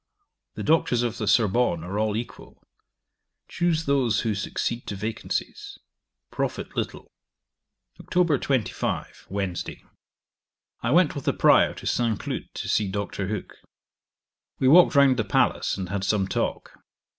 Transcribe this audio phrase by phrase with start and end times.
[0.55, 2.63] The Doctors of the Sorbonne are all equal:
[3.47, 5.77] choose those who succeed to vacancies.
[6.31, 7.11] Profit little.
[7.99, 8.41] 'Oct.
[8.41, 9.27] 25.
[9.29, 9.83] Wednesday.
[10.81, 12.19] I went with the Prior to St.
[12.19, 13.27] Cloud, to see Dr.
[13.27, 13.57] Hooke.
[14.57, 16.79] We walked round the palace, and had some talk.